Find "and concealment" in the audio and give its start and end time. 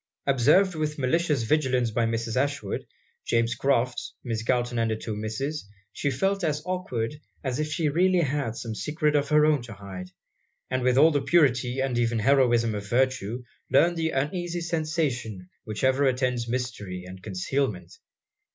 17.05-17.99